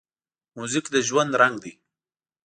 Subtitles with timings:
[0.55, 1.73] موزیک د ژوند رنګ دی.